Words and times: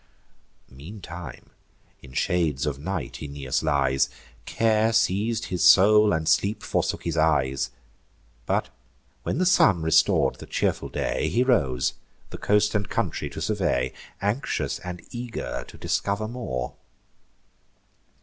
Meantime, 0.71 1.51
in 2.01 2.11
shades 2.11 2.65
of 2.65 2.79
night 2.79 3.21
Aeneas 3.21 3.61
lies: 3.61 4.09
Care 4.47 4.91
seiz'd 4.93 5.45
his 5.49 5.63
soul, 5.63 6.11
and 6.11 6.27
sleep 6.27 6.63
forsook 6.63 7.03
his 7.03 7.17
eyes. 7.17 7.69
But, 8.47 8.69
when 9.21 9.37
the 9.37 9.45
sun 9.45 9.83
restor'd 9.83 10.39
the 10.39 10.47
cheerful 10.47 10.89
day, 10.89 11.29
He 11.29 11.43
rose, 11.43 11.93
the 12.31 12.39
coast 12.39 12.73
and 12.73 12.89
country 12.89 13.29
to 13.29 13.41
survey, 13.43 13.93
Anxious 14.23 14.79
and 14.79 15.03
eager 15.11 15.65
to 15.67 15.77
discover 15.77 16.27
more. 16.27 16.73